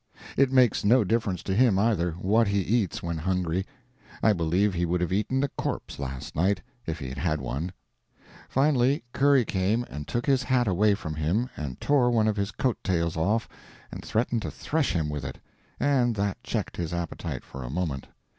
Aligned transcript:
It 0.35 0.51
makes 0.51 0.83
no 0.83 1.03
difference 1.03 1.43
to 1.43 1.53
him, 1.53 1.77
either, 1.77 2.13
what 2.13 2.47
he 2.47 2.61
eats 2.61 3.03
when 3.03 3.19
hungry. 3.19 3.67
I 4.23 4.33
believe 4.33 4.73
he 4.73 4.83
would 4.83 4.99
have 4.99 5.13
eaten 5.13 5.43
a 5.43 5.47
corpse 5.49 5.99
last 5.99 6.35
night, 6.35 6.63
if 6.87 6.97
he 6.97 7.11
had 7.11 7.39
one. 7.39 7.71
Finally, 8.49 9.03
Curry 9.13 9.45
came 9.45 9.83
and 9.91 10.07
took 10.07 10.25
his 10.25 10.41
hat 10.41 10.67
away 10.67 10.95
from 10.95 11.13
him 11.13 11.51
and 11.55 11.79
tore 11.79 12.09
one 12.09 12.27
of 12.27 12.37
his 12.37 12.49
coat 12.49 12.79
tails 12.83 13.15
off 13.15 13.47
and 13.91 14.03
threatened 14.03 14.41
to 14.41 14.49
thresh 14.49 14.93
him 14.93 15.07
with 15.07 15.23
it, 15.23 15.37
and 15.79 16.15
that 16.15 16.41
checked 16.41 16.77
his 16.77 16.95
appetite 16.95 17.43
for 17.43 17.61
a 17.63 17.69
moment. 17.69 18.07